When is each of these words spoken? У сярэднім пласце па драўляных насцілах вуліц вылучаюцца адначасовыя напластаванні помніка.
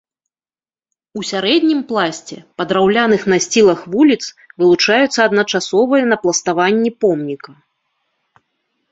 У 1.19 1.23
сярэднім 1.31 1.81
пласце 1.89 2.37
па 2.61 2.65
драўляных 2.71 3.21
насцілах 3.33 3.79
вуліц 3.95 4.17
вылучаюцца 4.61 5.19
адначасовыя 5.29 6.03
напластаванні 6.15 6.91
помніка. 7.05 7.51